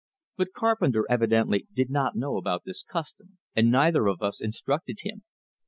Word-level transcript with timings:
But 0.35 0.53
Carpenter 0.53 1.05
evidently 1.11 1.67
did 1.75 1.91
not 1.91 2.15
know 2.15 2.35
about 2.37 2.63
this 2.65 2.81
custom, 2.81 3.37
and 3.55 3.69
neither 3.69 4.07
of 4.07 4.23
us 4.23 4.41
instructed 4.41 5.01
him. 5.01 5.21